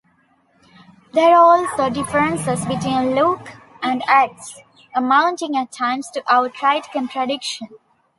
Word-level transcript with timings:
There 1.13 1.29
are 1.35 1.57
also 1.59 1.91
differences 1.91 2.65
between 2.65 3.13
Luke 3.13 3.49
and 3.83 4.01
Acts, 4.07 4.59
amounting 4.95 5.55
at 5.55 5.71
times 5.71 6.09
to 6.15 6.23
outright 6.27 6.87
contradiction. 6.91 7.67